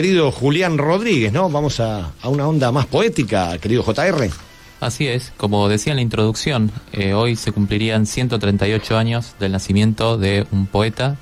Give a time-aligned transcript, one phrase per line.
[0.00, 1.50] Querido Julián Rodríguez, ¿no?
[1.50, 4.30] Vamos a, a una onda más poética, querido JR.
[4.78, 10.16] Así es, como decía en la introducción, eh, hoy se cumplirían 138 años del nacimiento
[10.16, 11.16] de un poeta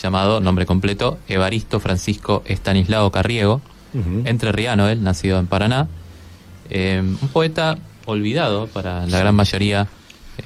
[0.00, 3.60] llamado, nombre completo, Evaristo Francisco Estanislao Carriego,
[4.24, 5.88] entrerriano él, nacido en Paraná,
[6.70, 9.88] eh, un poeta olvidado para la gran mayoría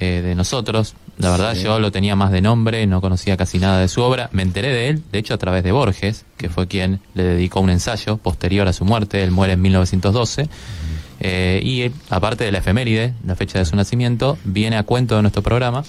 [0.00, 0.94] eh, de nosotros.
[1.18, 1.62] La verdad, Sí.
[1.64, 4.28] yo lo tenía más de nombre, no conocía casi nada de su obra.
[4.32, 7.60] Me enteré de él, de hecho, a través de Borges, que fue quien le dedicó
[7.60, 9.22] un ensayo posterior a su muerte.
[9.24, 10.48] Él muere en 1912.
[11.20, 15.16] Eh, y eh, aparte de la efeméride, la fecha de su nacimiento, viene a cuento
[15.16, 15.82] de nuestro programa.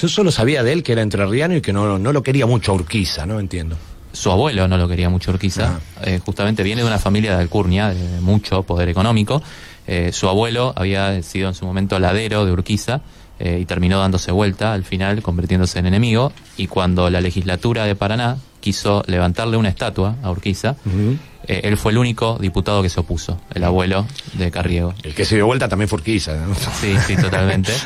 [0.00, 2.72] Yo solo sabía de él que era entrerriano y que no, no lo quería mucho
[2.72, 3.40] Urquiza, ¿no?
[3.40, 3.76] Entiendo.
[4.12, 7.88] Su abuelo no lo quería mucho Urquiza, eh, justamente viene de una familia de alcurnia,
[7.88, 9.42] de mucho poder económico.
[9.88, 13.00] Eh, su abuelo había sido en su momento ladero de Urquiza
[13.44, 16.32] eh, y terminó dándose vuelta al final, convirtiéndose en enemigo.
[16.56, 20.76] Y cuando la legislatura de Paraná quiso levantarle una estatua a Urquiza,
[21.48, 24.94] eh, él fue el único diputado que se opuso, el abuelo de Carriego.
[25.02, 26.54] El que se dio vuelta también fue Urquiza, ¿no?
[26.54, 27.72] Sí, sí, totalmente.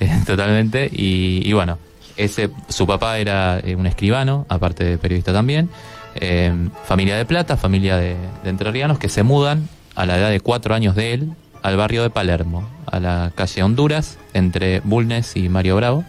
[0.00, 0.88] Eh, totalmente.
[0.92, 1.76] Y, y bueno,
[2.16, 5.70] ese, su papá era un escribano, aparte de periodista también.
[6.14, 6.52] Eh,
[6.84, 8.14] familia de plata, familia de,
[8.44, 12.02] de entrerrianos que se mudan a la edad de cuatro años de él al barrio
[12.02, 16.04] de Palermo, a la calle Honduras, entre Bulnes y Mario Bravo.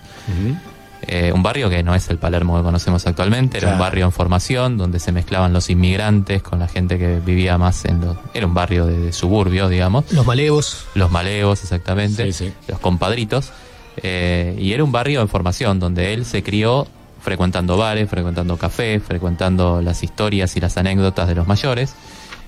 [1.11, 4.11] Eh, un barrio que no es el Palermo que conocemos actualmente, era un barrio en
[4.11, 8.17] formación donde se mezclaban los inmigrantes con la gente que vivía más en los...
[8.33, 10.85] Era un barrio de, de suburbio, digamos Los malevos.
[10.95, 12.53] los maleos exactamente, Sí, sí.
[12.67, 13.51] los compadritos,
[13.97, 16.85] eh, y era un barrio en formación donde él se crió
[17.21, 21.93] frecuentando bares, frecuentando cafés, frecuentando las historias y las anécdotas de los mayores,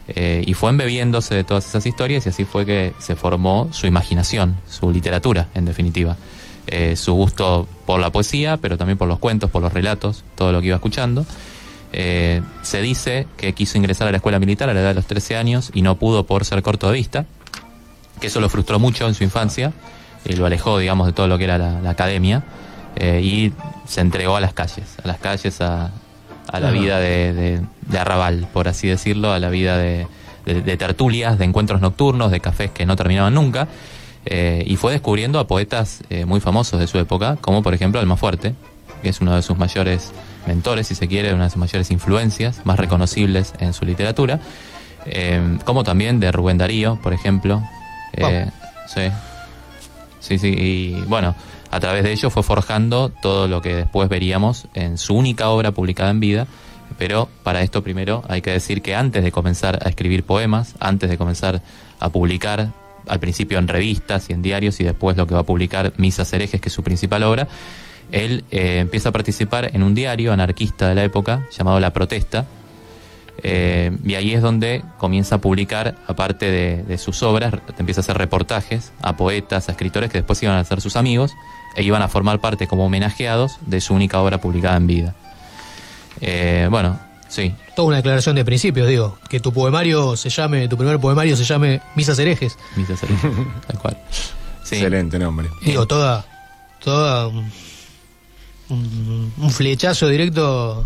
[0.07, 3.88] eh, y fue embebiéndose de todas esas historias y así fue que se formó su
[3.88, 6.17] imaginación, su literatura, en definitiva.
[6.67, 10.52] Eh, su gusto por la poesía, pero también por los cuentos, por los relatos, todo
[10.52, 11.25] lo que iba escuchando.
[11.94, 15.05] Eh, se dice que quiso ingresar a la escuela militar a la edad de los
[15.05, 17.25] 13 años y no pudo por ser corto de vista
[18.22, 19.73] que eso lo frustró mucho en su infancia,
[20.25, 22.44] y lo alejó, digamos, de todo lo que era la, academia,
[23.01, 23.51] y
[23.88, 25.89] se entregó a las calles, a las calles, a,
[26.51, 30.07] a la vida de, de- de arrabal, por así decirlo, a la vida de
[30.78, 33.67] tertulias, de encuentros nocturnos, de cafés que no terminaban nunca,
[34.25, 38.00] eh, y fue descubriendo a poetas eh, muy famosos de su época, como por ejemplo
[38.00, 38.53] Almafuerte,
[39.01, 40.12] que es uno de sus mayores
[40.47, 44.39] mentores, si se quiere, una de sus mayores influencias, más reconocibles en su literatura,
[45.06, 47.62] eh, como también de Rubén Darío, por ejemplo.
[48.13, 48.47] Eh,
[48.88, 49.01] sí.
[50.19, 51.33] Sí, sí, y bueno,
[51.71, 55.71] a través de ello fue forjando todo lo que después veríamos en su única obra
[55.71, 56.47] publicada en vida,
[56.97, 61.09] pero para esto primero hay que decir que antes de comenzar a escribir poemas, antes
[61.09, 61.61] de comenzar
[61.99, 62.73] a publicar,
[63.07, 66.31] al principio en revistas y en diarios y después lo que va a publicar Misas
[66.33, 67.47] Herejes, que es su principal obra,
[68.11, 72.45] él eh, empieza a participar en un diario anarquista de la época llamado La Protesta,
[73.44, 78.03] eh, y ahí es donde comienza a publicar, aparte de, de sus obras, empieza a
[78.03, 81.31] hacer reportajes a poetas, a escritores que después iban a ser sus amigos
[81.75, 85.16] e iban a formar parte como homenajeados de su única obra publicada en vida.
[86.19, 87.00] Eh, bueno,
[87.30, 89.18] sí, Toda una declaración de principios, digo.
[89.30, 92.57] Que tu poemario se llame, tu primer poemario se llame Misas herejes.
[92.75, 93.31] Misas Herejes,
[93.68, 93.97] tal cual.
[94.63, 94.75] Sí.
[94.75, 95.50] Excelente nombre.
[95.63, 96.25] Digo, toda,
[96.84, 97.50] toda un,
[98.69, 100.85] un- un flechazo directo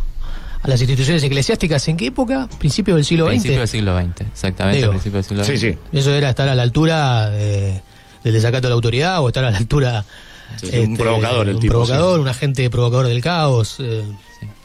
[0.66, 1.88] a las instituciones eclesiásticas.
[1.88, 2.50] ¿En qué época?
[2.59, 3.31] Principio del siglo XX.
[3.31, 4.90] Principio del siglo XX, exactamente, Digo.
[4.92, 5.59] principio del siglo XX.
[5.59, 5.78] Sí, sí.
[5.94, 7.81] Eso era estar a la altura de-
[8.24, 10.03] del desacato de la autoridad o estar a la altura.
[10.58, 12.22] Sí, un provocador el un tipo, provocador, sí.
[12.22, 13.78] un agente provocador del caos.
[13.80, 14.03] eh.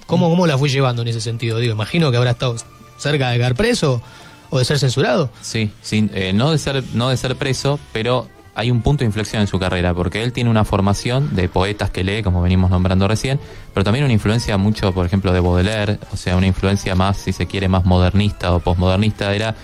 [0.07, 1.59] ¿Cómo, ¿Cómo la fue llevando en ese sentido?
[1.59, 2.57] Digo, imagino que habrá estado
[2.99, 4.03] cerca de quedar preso
[4.51, 5.31] o de ser censurado.
[5.41, 8.29] Sí, sí, eh, no de ser no de ser preso, pero
[8.61, 11.91] hay un punto de inflexión en su carrera, porque él tiene una formación de poetas
[11.91, 13.41] que lee, como venimos nombrando recién,
[13.73, 17.33] pero también una influencia mucho, por ejemplo, de Baudelaire, o sea, una influencia más, si
[17.33, 19.55] se quiere, más modernista o posmodernista, era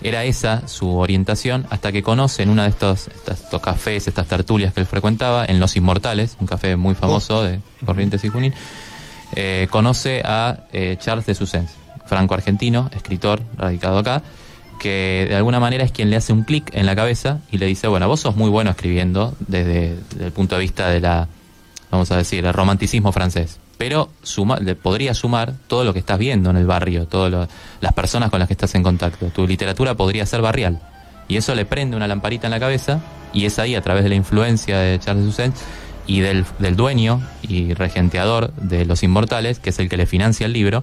[0.00, 4.72] era esa su orientación hasta que conoce en una de estos, estos cafés, estas tertulias
[4.72, 8.54] que él frecuentaba, en Los Inmortales, un café muy famoso de Corrientes y Junín,
[9.34, 11.70] eh, conoce a eh, Charles de Susens,
[12.06, 14.22] franco-argentino, escritor radicado acá,
[14.78, 17.66] que de alguna manera es quien le hace un clic en la cabeza y le
[17.66, 21.28] dice, bueno, vos sos muy bueno escribiendo desde, el punto de vista de la,
[21.90, 26.18] vamos a decir, el romanticismo francés, pero suma, le podría sumar todo lo que estás
[26.18, 27.48] viendo en el barrio, todas
[27.80, 29.26] las personas con las que estás en contacto.
[29.26, 30.80] Tu literatura podría ser barrial.
[31.28, 33.00] Y eso le prende una lamparita en la cabeza
[33.32, 35.60] y es ahí, a través de la influencia de Charles Susens
[36.06, 40.46] y del, del dueño y regenteador de Los Inmortales, que es el que le financia
[40.46, 40.82] el libro,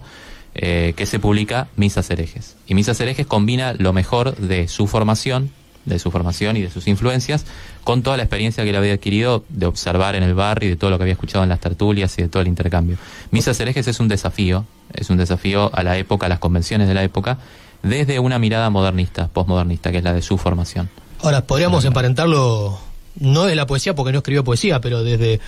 [0.56, 2.56] eh, que se publica Misas Herejes.
[2.68, 5.52] Y Misas Herejes combina lo mejor de su formación
[5.86, 7.46] de su formación y de sus influencias,
[7.84, 10.76] con toda la experiencia que él había adquirido de observar en el barrio y de
[10.76, 12.98] todo lo que había escuchado en las tertulias y de todo el intercambio.
[13.32, 16.94] Misas herejes es un desafío, es un desafío a la época, a las convenciones de
[16.94, 17.38] la época,
[17.84, 20.90] desde una mirada modernista, postmodernista, que es la de su formación.
[21.22, 22.80] Ahora, podríamos emparentarlo,
[23.20, 25.40] no de la poesía, porque no escribió poesía, pero desde,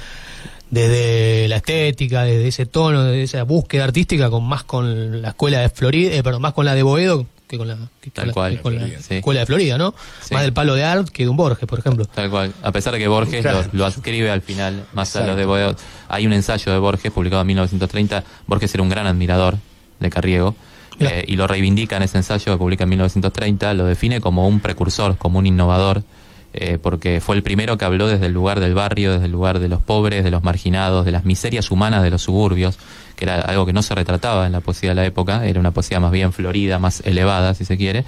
[0.69, 5.59] desde la estética, desde ese tono, desde esa búsqueda artística, con más con la escuela
[5.61, 8.27] de Florida, eh, perdón, más con la de Boedo que con la, que Tal con
[8.27, 9.15] la- cual, que con la sí.
[9.15, 9.95] escuela de Florida, ¿no?
[10.21, 10.33] Sí.
[10.33, 12.03] Más del palo de art que de un Borges, por ejemplo.
[12.05, 12.53] Tal cual.
[12.61, 13.61] A pesar de que Borges Claro.
[13.71, 15.73] lo, lo adscribe al final, más a los de Boedo.
[16.09, 18.25] Hay un ensayo de Borges publicado en 1930.
[18.47, 19.55] Borges era un gran admirador
[20.01, 20.55] de Carriego
[20.99, 23.73] eh, y lo reivindica en ese ensayo que publica en 1930.
[23.75, 26.03] Lo define como un precursor, como un innovador,
[26.59, 29.59] eh, porque fue el primero que habló desde el lugar del barrio, desde el lugar
[29.59, 32.77] de los pobres, de los marginados, de las miserias humanas de los suburbios,
[33.15, 35.45] que era algo que no se retrataba en la poesía de la época.
[35.45, 38.04] Era una poesía más bien florida, más elevada, si se quiere.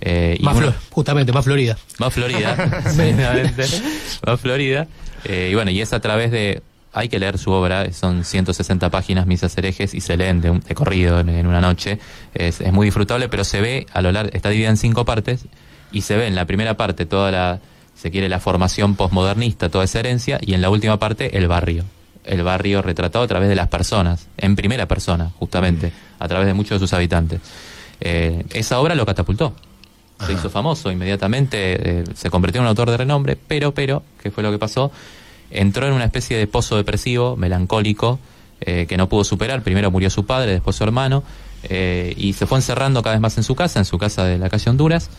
[0.00, 1.78] Eh, y Más uno- Flo- justamente, más Florida.
[1.98, 2.56] más Florida,
[4.26, 4.86] más Florida.
[5.24, 6.62] Eh, y bueno, y es a través de.
[6.96, 10.60] Hay que leer su obra, son 160 páginas, misas herejes, y se leen de, un,
[10.60, 11.98] de corrido en, en una noche.
[12.34, 15.46] Es, es muy disfrutable, pero se ve a lo largo, está dividida en cinco partes,
[15.90, 17.58] y se ve en la primera parte toda la,
[18.04, 21.84] se quiere, la formación postmodernista, toda esa herencia, y en la última parte el barrio.
[22.24, 26.54] El barrio retratado a través de las personas, en primera persona, justamente, a través de
[26.54, 27.40] muchos de sus habitantes.
[28.00, 29.54] Eh, esa obra lo catapultó
[30.26, 34.30] se hizo famoso inmediatamente, eh, se convirtió en un autor de renombre, pero, pero, ¿qué
[34.30, 34.90] fue lo que pasó?
[35.50, 38.18] Entró en una especie de pozo depresivo, melancólico,
[38.60, 39.62] eh, que no pudo superar.
[39.62, 41.22] Primero murió su padre, después su hermano,
[41.64, 44.38] eh, y se fue encerrando cada vez más en su casa, en su casa de
[44.38, 45.10] la calle Honduras.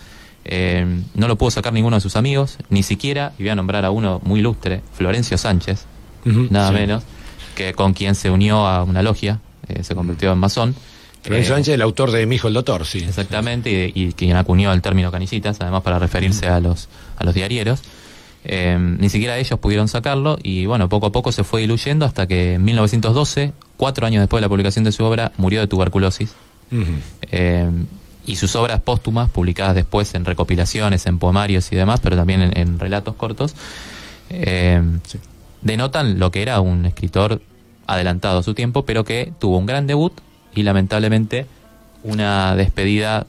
[0.45, 3.83] Eh, no lo pudo sacar ninguno de sus amigos, ni siquiera, y voy a nombrar
[3.83, 5.85] a uno muy ilustre, Florencio Sánchez,
[6.23, 6.73] nada sí.
[6.75, 7.03] menos,
[7.55, 10.75] que con quien se unió a una logia, eh, se convirtió en masón.
[11.23, 12.99] Florencio Eh, Sánchez, el autor de Mi hijo el doctor, sí.
[12.99, 17.33] Exactamente, y, y quien acuñó el término canillitas, además para referirse a los, a los
[17.33, 17.81] diarieros.
[18.47, 22.27] Eh, ni siquiera ellos pudieron sacarlo y bueno, poco a poco se fue diluyendo hasta
[22.27, 26.35] que en 1912, cuatro años después de la publicación de su obra, murió de tuberculosis.
[28.25, 32.57] Y sus obras póstumas, publicadas después en recopilaciones, en poemarios y demás, pero también en,
[32.57, 33.53] en relatos cortos,
[34.29, 35.19] eh, Sí.
[35.61, 37.41] denotan lo que era un escritor
[37.87, 40.13] adelantado a su tiempo, pero que tuvo un gran debut
[40.55, 41.45] y lamentablemente
[42.03, 43.27] una despedida,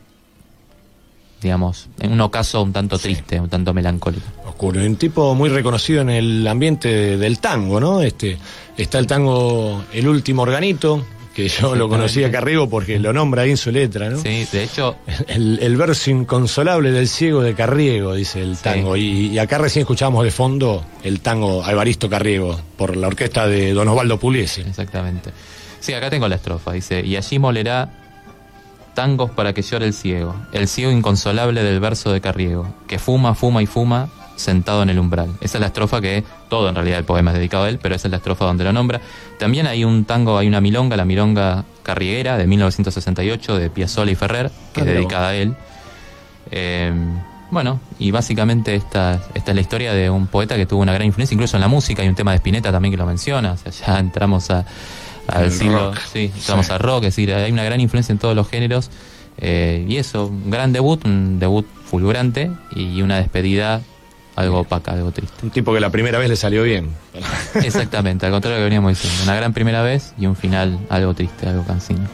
[1.42, 4.24] digamos, en un ocaso un tanto triste, un tanto melancólico.
[4.46, 4.80] Oscuro.
[4.80, 8.00] Un tipo muy reconocido en el ambiente de- del tango, ¿no?
[8.00, 8.38] Este,
[8.76, 11.04] está el tango El último organito,
[11.36, 14.18] que yo lo conocí acá arriba porque lo nombra ahí en su letra, ¿no?
[14.18, 14.96] Sí, de hecho,
[15.28, 18.62] El, el verso inconsolable del ciego de Carriego, dice el Sí.
[18.64, 18.96] tango.
[18.96, 23.74] Y, y acá recién escuchamos de fondo el tango Alvaristo Carriego, por la orquesta de
[23.74, 24.62] Don Osvaldo Pugliese.
[24.62, 25.30] Exactamente.
[25.78, 26.72] Sí, acá tengo la estrofa.
[26.72, 27.90] Dice, y allí molerá
[28.94, 33.34] tangos para que llore el ciego, el ciego inconsolable del verso de Carriego, que fuma,
[33.34, 35.30] fuma y fuma sentado en el umbral.
[35.40, 37.94] Esa es la estrofa que todo en realidad el poema es dedicado a él, pero
[37.94, 39.00] esa es la estrofa donde lo nombra.
[39.38, 44.14] También hay un tango, hay una milonga, la milonga carrieguera de 1968 de Piazzolla y
[44.14, 45.54] Ferrer, que es dedicada a él.
[46.50, 46.92] Eh,
[47.50, 51.06] bueno, y básicamente esta, esta es la historia de un poeta que tuvo una gran
[51.06, 53.56] influencia, incluso en la música, hay un tema de Spinetta también que lo menciona, o
[53.56, 54.64] sea, ya entramos a,
[55.28, 56.72] al siglo, sí, entramos Sí.
[56.72, 58.90] al rock, es decir, hay una gran influencia en todos los géneros,
[59.38, 63.80] eh, y eso, un gran debut, un debut fulgurante y una despedida
[64.36, 65.34] algo opaca, algo triste.
[65.42, 66.90] Un tipo que la primera vez le salió bien.
[67.54, 70.78] Exactamente, al contrario de lo que veníamos diciendo, una gran primera vez y un final
[70.90, 72.06] algo triste, algo cansino.